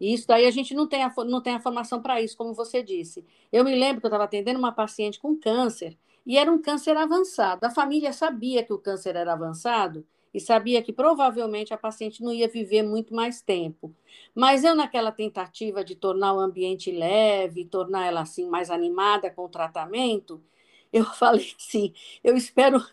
E 0.00 0.12
isso 0.12 0.26
daí 0.26 0.46
a 0.46 0.50
gente 0.50 0.74
não 0.74 0.88
tem 0.88 1.02
a, 1.04 1.12
não 1.26 1.40
tem 1.40 1.54
a 1.54 1.60
formação 1.60 2.02
para 2.02 2.20
isso, 2.20 2.36
como 2.36 2.54
você 2.54 2.82
disse. 2.82 3.24
Eu 3.52 3.64
me 3.64 3.74
lembro 3.74 4.00
que 4.00 4.06
eu 4.06 4.08
estava 4.08 4.24
atendendo 4.24 4.58
uma 4.58 4.72
paciente 4.72 5.20
com 5.20 5.36
câncer, 5.36 5.96
e 6.24 6.38
era 6.38 6.50
um 6.50 6.60
câncer 6.60 6.96
avançado. 6.96 7.64
A 7.64 7.70
família 7.70 8.12
sabia 8.12 8.62
que 8.62 8.72
o 8.72 8.78
câncer 8.78 9.16
era 9.16 9.32
avançado 9.32 10.06
e 10.32 10.40
sabia 10.40 10.82
que 10.82 10.92
provavelmente 10.92 11.74
a 11.74 11.78
paciente 11.78 12.22
não 12.22 12.32
ia 12.32 12.48
viver 12.48 12.82
muito 12.82 13.14
mais 13.14 13.42
tempo. 13.42 13.94
Mas 14.34 14.64
eu, 14.64 14.74
naquela 14.74 15.12
tentativa 15.12 15.84
de 15.84 15.94
tornar 15.94 16.32
o 16.32 16.40
ambiente 16.40 16.90
leve, 16.90 17.66
tornar 17.66 18.06
ela 18.06 18.22
assim 18.22 18.48
mais 18.48 18.70
animada 18.70 19.30
com 19.30 19.44
o 19.44 19.48
tratamento, 19.48 20.42
eu 20.92 21.04
falei 21.04 21.54
assim: 21.58 21.92
eu 22.22 22.36
espero, 22.36 22.84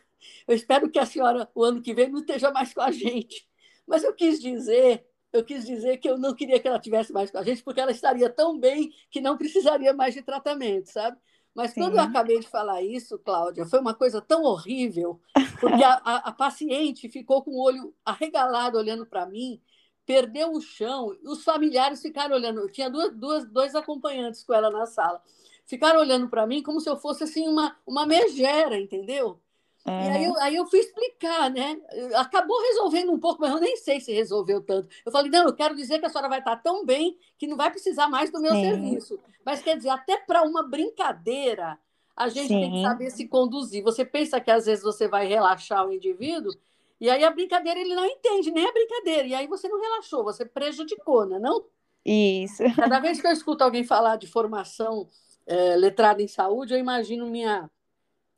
eu 0.47 0.55
espero 0.55 0.89
que 0.89 0.99
a 0.99 1.05
senhora, 1.05 1.49
o 1.53 1.63
ano 1.63 1.81
que 1.81 1.93
vem, 1.93 2.09
não 2.09 2.19
esteja 2.21 2.51
mais 2.51 2.73
com 2.73 2.81
a 2.81 2.91
gente. 2.91 3.47
Mas 3.87 4.03
eu 4.03 4.13
quis 4.13 4.39
dizer, 4.39 5.05
eu 5.33 5.43
quis 5.43 5.65
dizer 5.65 5.97
que 5.97 6.09
eu 6.09 6.17
não 6.17 6.33
queria 6.33 6.59
que 6.59 6.67
ela 6.67 6.79
tivesse 6.79 7.11
mais 7.11 7.31
com 7.31 7.37
a 7.37 7.43
gente, 7.43 7.63
porque 7.63 7.81
ela 7.81 7.91
estaria 7.91 8.29
tão 8.29 8.59
bem 8.59 8.91
que 9.09 9.21
não 9.21 9.37
precisaria 9.37 9.93
mais 9.93 10.13
de 10.13 10.21
tratamento, 10.21 10.87
sabe? 10.87 11.17
Mas 11.53 11.71
Sim. 11.71 11.81
quando 11.81 11.95
eu 11.95 12.01
acabei 12.01 12.39
de 12.39 12.47
falar 12.47 12.81
isso, 12.81 13.17
Cláudia, 13.19 13.65
foi 13.65 13.79
uma 13.79 13.93
coisa 13.93 14.21
tão 14.21 14.43
horrível, 14.43 15.19
porque 15.59 15.83
a, 15.83 15.93
a, 16.03 16.15
a 16.29 16.31
paciente 16.31 17.09
ficou 17.09 17.43
com 17.43 17.51
o 17.51 17.61
olho 17.61 17.93
arregalado 18.05 18.77
olhando 18.77 19.05
para 19.05 19.25
mim, 19.25 19.61
perdeu 20.05 20.51
o 20.51 20.61
chão, 20.61 21.15
os 21.23 21.43
familiares 21.43 22.01
ficaram 22.01 22.35
olhando. 22.35 22.61
Eu 22.61 22.71
tinha 22.71 22.89
duas, 22.89 23.15
duas, 23.15 23.45
dois 23.45 23.75
acompanhantes 23.75 24.43
com 24.43 24.53
ela 24.53 24.69
na 24.69 24.85
sala. 24.85 25.21
Ficaram 25.69 25.99
olhando 25.99 26.27
para 26.27 26.47
mim 26.47 26.63
como 26.63 26.81
se 26.81 26.89
eu 26.89 26.97
fosse 26.97 27.23
assim 27.23 27.47
uma, 27.47 27.77
uma 27.85 28.03
megera, 28.03 28.75
entendeu? 28.75 29.39
E 29.85 30.09
aí 30.09 30.23
eu, 30.23 30.39
aí 30.39 30.55
eu 30.55 30.65
fui 30.65 30.79
explicar, 30.79 31.51
né? 31.51 31.79
Acabou 32.15 32.59
resolvendo 32.63 33.11
um 33.11 33.19
pouco, 33.19 33.41
mas 33.41 33.51
eu 33.51 33.59
nem 33.59 33.77
sei 33.77 34.01
se 34.01 34.11
resolveu 34.11 34.63
tanto. 34.63 34.89
Eu 35.05 35.11
falei, 35.11 35.29
não, 35.29 35.45
eu 35.45 35.53
quero 35.53 35.75
dizer 35.75 35.99
que 35.99 36.07
a 36.07 36.09
senhora 36.09 36.27
vai 36.27 36.39
estar 36.39 36.55
tão 36.55 36.83
bem 36.83 37.15
que 37.37 37.45
não 37.45 37.55
vai 37.55 37.69
precisar 37.69 38.07
mais 38.07 38.31
do 38.31 38.41
meu 38.41 38.55
Sim. 38.55 38.61
serviço. 38.61 39.19
Mas 39.45 39.61
quer 39.61 39.77
dizer, 39.77 39.89
até 39.89 40.17
para 40.17 40.41
uma 40.41 40.63
brincadeira, 40.63 41.77
a 42.17 42.29
gente 42.29 42.47
Sim. 42.47 42.59
tem 42.59 42.71
que 42.71 42.81
saber 42.81 43.11
se 43.11 43.27
conduzir. 43.27 43.83
Você 43.83 44.03
pensa 44.03 44.41
que 44.41 44.49
às 44.49 44.65
vezes 44.65 44.83
você 44.83 45.07
vai 45.07 45.27
relaxar 45.27 45.85
o 45.87 45.93
indivíduo, 45.93 46.51
e 46.99 47.11
aí 47.11 47.23
a 47.23 47.29
brincadeira 47.29 47.79
ele 47.79 47.93
não 47.93 48.05
entende 48.07 48.49
nem 48.49 48.65
a 48.65 48.71
brincadeira. 48.71 49.27
E 49.27 49.35
aí 49.35 49.45
você 49.45 49.69
não 49.69 49.79
relaxou, 49.79 50.23
você 50.23 50.45
prejudicou, 50.45 51.27
né? 51.27 51.37
Não? 51.37 51.63
Isso. 52.03 52.63
Cada 52.75 52.99
vez 52.99 53.21
que 53.21 53.27
eu 53.27 53.31
escuto 53.31 53.63
alguém 53.63 53.83
falar 53.83 54.15
de 54.15 54.25
formação 54.25 55.07
é, 55.49 55.75
letrada 55.75 56.21
em 56.21 56.27
saúde, 56.27 56.73
eu 56.73 56.79
imagino 56.79 57.25
minha 57.25 57.69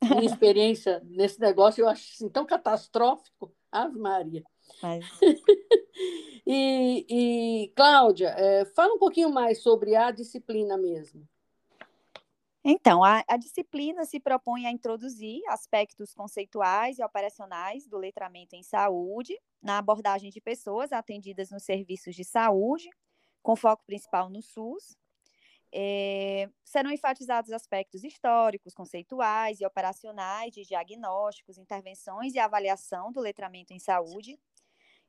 minha 0.02 0.24
experiência 0.26 1.00
nesse 1.04 1.38
negócio, 1.38 1.82
eu 1.82 1.88
acho 1.88 2.02
assim, 2.14 2.28
tão 2.28 2.44
catastrófico. 2.44 3.54
Ave 3.70 3.98
Maria. 3.98 4.42
Mas... 4.82 5.04
e, 6.46 7.06
e, 7.08 7.72
Cláudia, 7.74 8.28
é, 8.36 8.64
fala 8.66 8.94
um 8.94 8.98
pouquinho 8.98 9.30
mais 9.30 9.62
sobre 9.62 9.94
a 9.94 10.10
disciplina 10.10 10.76
mesmo. 10.76 11.26
Então, 12.64 13.02
a, 13.02 13.24
a, 13.26 13.36
disciplina 13.36 14.04
se 14.04 14.20
propõe 14.20 14.66
a 14.66 14.70
introduzir 14.70 15.40
aspectos 15.48 16.14
conceituais 16.14 16.98
e 16.98 17.02
operacionais 17.02 17.88
do 17.88 17.98
letramento 17.98 18.54
em 18.54 18.62
saúde, 18.62 19.36
na 19.60 19.78
abordagem 19.78 20.30
de 20.30 20.40
pessoas 20.40 20.92
atendidas 20.92 21.50
nos 21.50 21.64
serviços 21.64 22.14
de 22.14 22.24
saúde, 22.24 22.88
com 23.42 23.56
foco 23.56 23.82
principal 23.84 24.30
no 24.30 24.40
SUS, 24.40 24.96
é, 25.72 26.50
serão 26.64 26.90
enfatizados 26.90 27.50
aspectos 27.52 28.04
históricos, 28.04 28.74
conceituais 28.74 29.60
e 29.60 29.66
operacionais 29.66 30.52
de 30.52 30.62
diagnósticos, 30.64 31.58
intervenções 31.58 32.34
e 32.34 32.38
avaliação 32.38 33.10
do 33.12 33.20
letramento 33.20 33.72
em 33.72 33.78
saúde. 33.78 34.38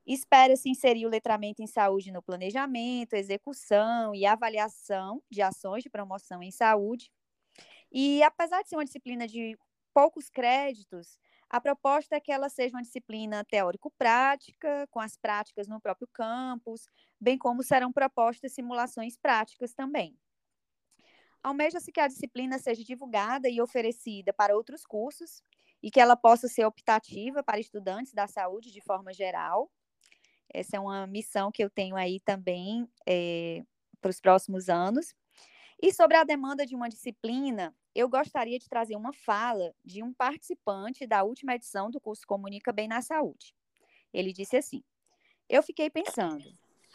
Espera-se 0.06 0.70
inserir 0.70 1.06
o 1.06 1.10
letramento 1.10 1.62
em 1.62 1.68
saúde 1.68 2.12
no 2.12 2.22
planejamento, 2.22 3.14
execução 3.14 4.14
e 4.16 4.26
avaliação 4.26 5.22
de 5.30 5.42
ações 5.42 5.84
de 5.84 5.90
promoção 5.90 6.44
em 6.44 6.52
saúde. 6.52 7.12
E 7.92 8.24
apesar 8.24 8.64
de 8.64 8.70
ser 8.70 8.76
uma 8.76 8.86
disciplina 8.86 9.28
de 9.28 9.58
poucos 9.94 10.30
créditos, 10.30 11.18
a 11.50 11.62
proposta 11.62 12.16
é 12.16 12.20
que 12.20 12.32
ela 12.32 12.50
seja 12.50 12.76
uma 12.76 12.82
disciplina 12.82 13.46
teórico-prática, 13.46 14.88
com 14.90 15.00
as 15.00 15.16
práticas 15.16 15.68
no 15.68 15.80
próprio 15.80 16.08
campus, 16.12 16.88
bem 17.22 17.38
como 17.38 17.64
serão 17.64 17.94
propostas 17.94 18.54
simulações 18.54 19.16
práticas 19.16 19.74
também. 19.74 20.18
Almeja-se 21.44 21.92
que 21.92 22.00
a 22.00 22.08
disciplina 22.08 22.58
seja 22.58 22.84
divulgada 22.84 23.50
e 23.50 23.62
oferecida 23.62 24.32
para 24.32 24.56
outros 24.56 24.86
cursos 24.86 25.44
e 25.82 25.92
que 25.92 26.00
ela 26.00 26.16
possa 26.16 26.48
ser 26.48 26.66
optativa 26.66 27.44
para 27.44 27.60
estudantes 27.60 28.14
da 28.14 28.26
saúde 28.28 28.72
de 28.72 28.80
forma 28.80 29.14
geral. 29.14 29.70
Essa 30.54 30.78
é 30.78 30.80
uma 30.80 31.06
missão 31.06 31.52
que 31.52 31.62
eu 31.62 31.70
tenho 31.70 31.98
aí 31.98 32.22
também 32.22 32.88
é, 33.06 33.62
para 34.00 34.10
os 34.10 34.22
próximos 34.22 34.70
anos. 34.70 35.14
E 35.82 35.92
sobre 35.92 36.16
a 36.16 36.24
demanda 36.24 36.66
de 36.66 36.76
uma 36.76 36.88
disciplina, 36.88 37.76
eu 37.94 38.08
gostaria 38.08 38.58
de 38.58 38.70
trazer 38.70 38.96
uma 38.96 39.12
fala 39.12 39.76
de 39.84 40.02
um 40.02 40.14
participante 40.14 41.06
da 41.06 41.24
última 41.24 41.56
edição 41.56 41.92
do 41.92 42.00
curso 42.00 42.26
Comunica 42.26 42.72
Bem 42.72 42.88
na 42.88 43.02
Saúde. 43.02 43.54
Ele 44.14 44.32
disse 44.32 44.56
assim: 44.56 44.82
Eu 45.50 45.62
fiquei 45.62 45.90
pensando, 45.90 46.46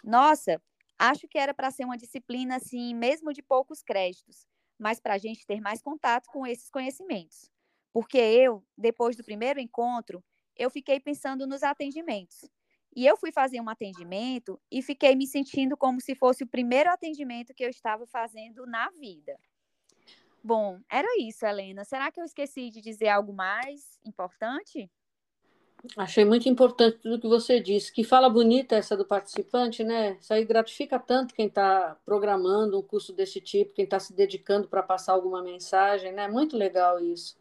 nossa, 0.02 0.62
Acho 0.98 1.28
que 1.28 1.38
era 1.38 1.54
para 1.54 1.70
ser 1.70 1.84
uma 1.84 1.96
disciplina 1.96 2.56
assim, 2.56 2.94
mesmo 2.94 3.32
de 3.32 3.42
poucos 3.42 3.82
créditos, 3.82 4.46
mas 4.78 4.98
para 4.98 5.14
a 5.14 5.18
gente 5.18 5.46
ter 5.46 5.60
mais 5.60 5.80
contato 5.80 6.28
com 6.30 6.46
esses 6.46 6.70
conhecimentos. 6.70 7.50
Porque 7.92 8.18
eu, 8.18 8.64
depois 8.76 9.16
do 9.16 9.24
primeiro 9.24 9.60
encontro, 9.60 10.22
eu 10.56 10.70
fiquei 10.70 10.98
pensando 10.98 11.46
nos 11.46 11.62
atendimentos. 11.62 12.50
E 12.94 13.06
eu 13.06 13.16
fui 13.16 13.30
fazer 13.30 13.60
um 13.60 13.68
atendimento 13.68 14.60
e 14.70 14.82
fiquei 14.82 15.14
me 15.14 15.26
sentindo 15.26 15.76
como 15.76 16.00
se 16.00 16.14
fosse 16.16 16.42
o 16.42 16.48
primeiro 16.48 16.90
atendimento 16.90 17.54
que 17.54 17.64
eu 17.64 17.70
estava 17.70 18.06
fazendo 18.06 18.66
na 18.66 18.90
vida. 18.90 19.38
Bom, 20.42 20.80
era 20.90 21.08
isso, 21.20 21.44
Helena. 21.46 21.84
Será 21.84 22.10
que 22.10 22.20
eu 22.20 22.24
esqueci 22.24 22.70
de 22.70 22.80
dizer 22.80 23.08
algo 23.08 23.32
mais 23.32 23.98
importante? 24.04 24.90
Achei 25.96 26.24
muito 26.24 26.48
importante 26.48 26.98
tudo 26.98 27.20
que 27.20 27.28
você 27.28 27.60
disse. 27.60 27.92
Que 27.92 28.02
fala 28.02 28.28
bonita 28.28 28.74
essa 28.74 28.96
do 28.96 29.04
participante, 29.04 29.84
né? 29.84 30.18
Isso 30.20 30.32
aí 30.32 30.44
gratifica 30.44 30.98
tanto 30.98 31.34
quem 31.34 31.46
está 31.46 31.96
programando 32.04 32.78
um 32.78 32.82
curso 32.82 33.12
desse 33.12 33.40
tipo, 33.40 33.74
quem 33.74 33.84
está 33.84 33.98
se 34.00 34.12
dedicando 34.12 34.68
para 34.68 34.82
passar 34.82 35.12
alguma 35.12 35.42
mensagem, 35.42 36.12
né? 36.12 36.26
Muito 36.26 36.56
legal 36.56 37.00
isso. 37.00 37.36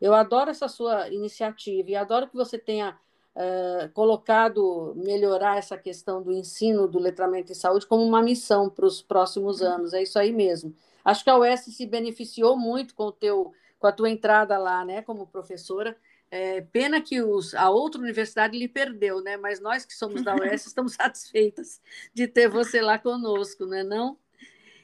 Eu 0.00 0.14
adoro 0.14 0.50
essa 0.50 0.68
sua 0.68 1.08
iniciativa 1.08 1.90
e 1.90 1.96
adoro 1.96 2.28
que 2.28 2.36
você 2.36 2.56
tenha 2.58 2.96
é, 3.34 3.88
colocado 3.92 4.94
melhorar 4.96 5.58
essa 5.58 5.76
questão 5.76 6.22
do 6.22 6.32
ensino 6.32 6.88
do 6.88 6.98
letramento 6.98 7.52
em 7.52 7.54
saúde 7.54 7.86
como 7.86 8.02
uma 8.04 8.22
missão 8.22 8.70
para 8.70 8.86
os 8.86 9.02
próximos 9.02 9.62
anos. 9.62 9.92
É 9.92 10.02
isso 10.02 10.18
aí 10.18 10.32
mesmo. 10.32 10.74
Acho 11.04 11.24
que 11.24 11.30
a 11.30 11.36
UES 11.36 11.60
se 11.60 11.86
beneficiou 11.86 12.56
muito 12.56 12.94
com 12.94 13.06
o 13.06 13.12
teu, 13.12 13.52
com 13.78 13.86
a 13.86 13.92
tua 13.92 14.10
entrada 14.10 14.56
lá, 14.58 14.84
né, 14.84 15.02
como 15.02 15.26
professora 15.26 15.96
é, 16.30 16.60
pena 16.60 17.00
que 17.00 17.20
os, 17.20 17.54
a 17.54 17.68
outra 17.70 18.00
universidade 18.00 18.56
lhe 18.56 18.68
perdeu, 18.68 19.20
né? 19.20 19.36
Mas 19.36 19.60
nós 19.60 19.84
que 19.84 19.94
somos 19.94 20.22
da 20.22 20.34
UES 20.36 20.64
estamos 20.66 20.94
satisfeitas 20.94 21.80
de 22.14 22.28
ter 22.28 22.48
você 22.48 22.80
lá 22.80 22.98
conosco, 22.98 23.66
não 23.66 23.76
é 23.76 23.82
não? 23.82 24.18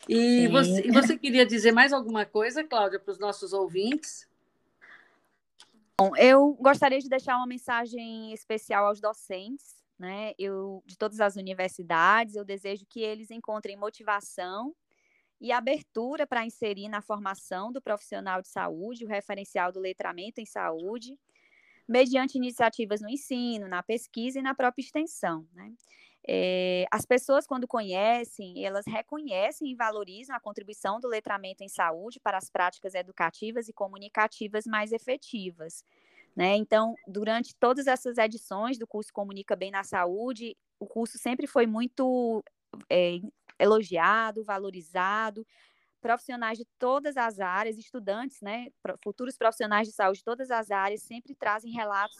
E 0.09 0.49
você, 0.49 0.87
e 0.87 0.91
você, 0.93 1.19
queria 1.19 1.45
dizer 1.45 1.73
mais 1.73 1.93
alguma 1.93 2.25
coisa, 2.25 2.63
Cláudia, 2.63 3.01
para 3.01 3.11
os 3.11 3.19
nossos 3.19 3.53
ouvintes? 3.53 4.29
Bom, 5.99 6.15
eu 6.17 6.53
gostaria 6.61 7.01
de 7.01 7.09
deixar 7.09 7.37
uma 7.37 7.47
mensagem 7.47 8.33
especial 8.33 8.87
aos 8.87 9.01
docentes, 9.01 9.75
né? 9.99 10.33
Eu, 10.39 10.83
de 10.87 10.97
todas 10.97 11.21
as 11.21 11.37
universidades, 11.37 12.37
eu 12.37 12.45
desejo 12.45 12.85
que 12.89 13.01
eles 13.01 13.31
encontrem 13.31 13.77
motivação 13.77 14.75
e 15.41 15.51
abertura 15.51 16.27
para 16.27 16.45
inserir 16.45 16.89
na 16.89 17.03
formação 17.03 17.73
do 17.73 17.81
profissional 17.81 18.41
de 18.41 18.49
saúde 18.49 19.05
o 19.05 19.09
referencial 19.09 19.73
do 19.73 19.81
letramento 19.81 20.41
em 20.41 20.47
saúde 20.47 21.19
mediante 21.89 22.37
iniciativas 22.37 23.01
no 23.01 23.09
ensino, 23.09 23.69
na 23.69 23.83
pesquisa 23.83 24.39
e 24.39 24.43
na 24.43 24.55
própria 24.55 24.83
extensão. 24.83 25.47
Né? 25.53 25.73
É, 26.29 26.87
as 26.91 27.07
pessoas, 27.07 27.47
quando 27.47 27.69
conhecem, 27.69 28.65
elas 28.65 28.85
reconhecem 28.87 29.71
e 29.71 29.75
valorizam 29.77 30.35
a 30.35 30.41
contribuição 30.41 30.99
do 30.99 31.07
letramento 31.07 31.63
em 31.63 31.69
saúde 31.69 32.19
para 32.21 32.37
as 32.37 32.51
práticas 32.51 32.95
educativas 32.95 33.69
e 33.69 33.73
comunicativas 33.73 34.67
mais 34.67 34.93
efetivas. 34.93 35.85
Né? 36.35 36.57
Então, 36.57 36.95
durante 37.07 37.55
todas 37.55 37.87
essas 37.87 38.19
edições 38.19 38.77
do 38.77 38.87
curso 38.87 39.13
Comunica 39.13 39.55
Bem 39.55 39.71
na 39.71 39.85
Saúde, 39.85 40.57
o 40.79 40.87
curso 40.87 41.17
sempre 41.17 41.47
foi 41.47 41.67
muito 41.67 42.45
é, 42.91 43.21
elogiado, 43.59 44.45
valorizado, 44.45 45.47
profissionais 46.07 46.57
de 46.57 46.65
todas 46.79 47.17
as 47.17 47.41
áreas, 47.41 47.77
estudantes, 47.77 48.41
né, 48.41 48.69
futuros 49.03 49.37
profissionais 49.37 49.89
de 49.89 49.93
saúde 49.93 50.19
de 50.19 50.25
todas 50.25 50.53
as 50.53 50.71
áreas, 50.71 51.03
sempre 51.03 51.35
trazem 51.35 51.73
relatos 51.73 52.17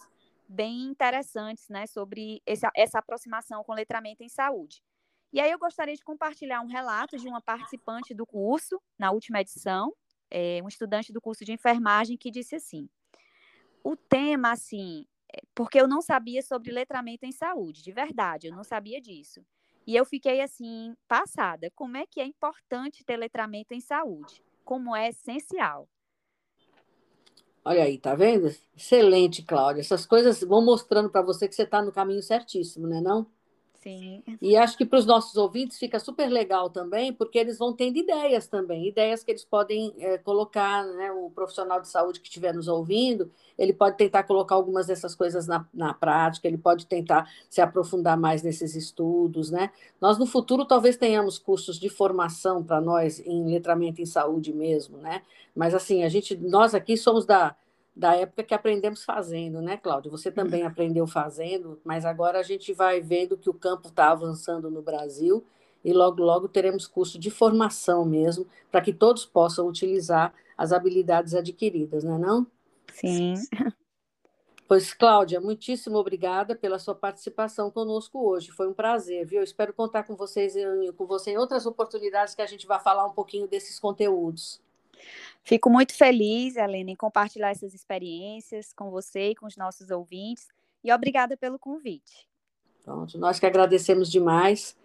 bem 0.49 0.87
interessantes 0.87 1.69
né, 1.69 1.87
sobre 1.87 2.43
essa, 2.45 2.69
essa 2.75 2.99
aproximação 2.99 3.63
com 3.63 3.73
letramento 3.73 4.25
em 4.25 4.29
saúde. 4.29 4.83
E 5.33 5.39
aí 5.39 5.53
eu 5.53 5.59
gostaria 5.59 5.95
de 5.95 6.03
compartilhar 6.03 6.61
um 6.63 6.67
relato 6.67 7.17
de 7.17 7.29
uma 7.29 7.41
participante 7.41 8.13
do 8.13 8.27
curso, 8.27 8.83
na 8.99 9.13
última 9.13 9.41
edição, 9.41 9.95
é, 10.31 10.61
um 10.65 10.69
estudante 10.69 11.13
do 11.13 11.21
curso 11.21 11.45
de 11.45 11.53
enfermagem, 11.53 12.17
que 12.17 12.31
disse 12.31 12.57
assim: 12.57 12.89
o 13.85 13.95
tema, 13.97 14.51
assim, 14.51 15.07
é, 15.33 15.41
porque 15.55 15.81
eu 15.81 15.87
não 15.87 16.01
sabia 16.01 16.43
sobre 16.43 16.73
letramento 16.73 17.25
em 17.25 17.33
saúde, 17.33 17.85
de 17.85 17.93
verdade, 17.93 18.49
eu 18.49 18.57
não 18.57 18.65
sabia 18.65 19.01
disso. 19.01 19.45
E 19.87 19.95
eu 19.95 20.05
fiquei 20.05 20.41
assim, 20.41 20.95
passada. 21.07 21.71
Como 21.75 21.97
é 21.97 22.05
que 22.07 22.21
é 22.21 22.25
importante 22.25 23.05
ter 23.05 23.17
letramento 23.17 23.73
em 23.73 23.81
saúde? 23.81 24.43
Como 24.65 24.97
é 24.97 25.09
essencial. 25.09 25.89
Olha 27.65 27.85
aí, 27.85 27.99
tá 27.99 28.15
vendo? 28.15 28.47
Excelente, 28.77 29.43
Cláudia. 29.43 29.81
Essas 29.81 30.07
coisas 30.07 30.41
vão 30.41 30.65
mostrando 30.65 31.11
para 31.11 31.23
você 31.23 31.49
que 31.49 31.55
você 31.55 31.63
está 31.63 31.83
no 31.83 31.93
caminho 31.93 32.23
certíssimo, 32.23 32.87
né? 32.87 33.01
Não? 33.01 33.27
Sim. 33.87 34.21
E 34.43 34.57
acho 34.57 34.77
que 34.77 34.85
para 34.85 34.99
os 34.99 35.07
nossos 35.07 35.37
ouvintes 35.37 35.79
fica 35.79 36.01
super 36.01 36.27
legal 36.27 36.69
também, 36.69 37.13
porque 37.13 37.39
eles 37.39 37.57
vão 37.57 37.73
tendo 37.73 37.97
ideias 37.97 38.49
também, 38.49 38.89
ideias 38.89 39.23
que 39.23 39.31
eles 39.31 39.45
podem 39.45 39.95
é, 40.01 40.19
colocar, 40.19 40.85
né? 40.85 41.13
O 41.13 41.31
profissional 41.31 41.81
de 41.81 41.87
saúde 41.87 42.19
que 42.19 42.27
estiver 42.27 42.53
nos 42.53 42.67
ouvindo, 42.67 43.31
ele 43.57 43.73
pode 43.73 43.97
tentar 43.97 44.25
colocar 44.25 44.57
algumas 44.57 44.89
dessas 44.89 45.15
coisas 45.15 45.47
na, 45.47 45.65
na 45.73 45.95
prática, 45.95 46.49
ele 46.49 46.59
pode 46.59 46.85
tentar 46.85 47.31
se 47.49 47.61
aprofundar 47.61 48.19
mais 48.19 48.43
nesses 48.43 48.75
estudos, 48.75 49.53
né? 49.53 49.71
Nós 50.01 50.19
no 50.19 50.27
futuro 50.27 50.65
talvez 50.65 50.97
tenhamos 50.97 51.39
cursos 51.39 51.79
de 51.79 51.89
formação 51.89 52.65
para 52.65 52.81
nós 52.81 53.21
em 53.21 53.45
letramento 53.47 54.03
em 54.03 54.07
saúde 54.07 54.53
mesmo, 54.53 54.99
né? 54.99 55.23
Mas 55.55 55.75
assim, 55.75 56.03
a 56.03 56.09
gente, 56.09 56.37
nós 56.37 56.75
aqui 56.75 56.97
somos 56.97 57.25
da 57.25 57.55
da 57.97 58.15
época 58.15 58.43
que 58.43 58.55
aprendemos 58.55 59.03
fazendo, 59.03 59.63
né, 59.63 59.79
Cláudio? 59.79 60.11
Você 60.11 60.31
também 60.31 60.63
uhum. 60.63 60.69
aprendeu 60.69 61.07
fazendo, 61.07 61.81
mas 61.83 62.05
agora 62.05 62.39
a 62.39 62.43
gente 62.43 62.75
vai 62.75 63.01
vendo 63.01 63.39
que 63.39 63.49
o 63.49 63.55
campo 63.55 63.89
está 63.89 64.11
avançando 64.11 64.71
no 64.71 64.83
Brasil 64.83 65.43
e 65.83 65.93
logo, 65.93 66.23
logo 66.23 66.49
teremos 66.49 66.87
curso 66.87 67.19
de 67.19 67.31
formação 67.31 68.05
mesmo, 68.05 68.47
para 68.71 68.83
que 68.83 68.93
todos 68.93 69.25
possam 69.25 69.67
utilizar 69.67 70.35
as 70.59 70.73
habilidades 70.73 71.35
adquiridas, 71.35 72.05
não 72.05 72.17
é 72.17 72.19
não? 72.19 72.47
Sim. 72.93 73.35
Pois, 74.69 74.93
Cláudia, 74.93 75.41
muitíssimo 75.41 75.97
obrigada 75.97 76.57
pela 76.57 76.81
sua 76.81 76.93
participação 76.93 77.71
conosco 77.71 78.19
hoje. 78.19 78.51
Foi 78.51 78.67
um 78.67 78.75
prazer, 78.75 79.25
viu? 79.25 79.41
Espero 79.41 79.73
contar 79.73 80.03
com 80.03 80.17
vocês 80.17 80.55
com 80.97 81.07
você 81.07 81.31
em 81.31 81.39
outras 81.39 81.67
oportunidades 81.67 82.35
que 82.35 82.43
a 82.43 82.47
gente 82.47 82.67
vai 82.67 82.81
falar 82.81 83.07
um 83.07 83.13
pouquinho 83.13 83.47
desses 83.47 83.79
conteúdos. 83.79 84.61
Fico 85.47 85.71
muito 85.71 85.95
feliz, 85.95 86.57
Helena, 86.57 86.91
em 86.91 86.97
compartilhar 86.97 87.51
essas 87.51 87.73
experiências 87.73 88.73
com 88.73 88.91
você 88.91 89.31
e 89.31 89.35
com 89.37 89.47
os 89.47 89.57
nossos 89.57 89.91
ouvintes. 89.91 90.49
E 90.83 90.93
obrigada 90.93 91.37
pelo 91.37 91.57
convite. 91.57 92.29
Pronto, 92.83 93.17
nós 93.17 93.39
que 93.39 93.47
agradecemos 93.47 94.11
demais. 94.11 94.77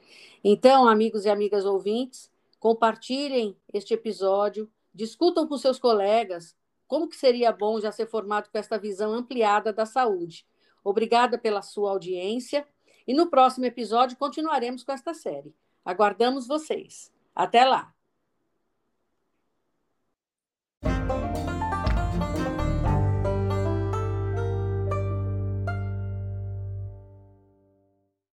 Então, 0.43 0.87
amigos 0.87 1.25
e 1.25 1.29
amigas 1.31 1.65
ouvintes, 1.65 2.29
compartilhem 2.59 3.57
este 3.73 3.95
episódio, 3.95 4.71
discutam 4.93 5.47
com 5.47 5.57
seus 5.57 5.79
colegas 5.79 6.55
como 6.87 7.09
que 7.09 7.15
seria 7.15 7.51
bom 7.51 7.81
já 7.81 7.91
ser 7.91 8.05
formado 8.05 8.47
com 8.51 8.57
esta 8.59 8.77
visão 8.77 9.13
ampliada 9.15 9.73
da 9.73 9.87
saúde. 9.87 10.45
Obrigada 10.83 11.39
pela 11.39 11.63
sua 11.63 11.89
audiência 11.89 12.67
e 13.07 13.15
no 13.15 13.31
próximo 13.31 13.65
episódio 13.65 14.15
continuaremos 14.15 14.83
com 14.83 14.91
esta 14.91 15.15
série. 15.15 15.55
Aguardamos 15.83 16.47
vocês. 16.47 17.11
Até 17.33 17.65
lá! 17.65 17.91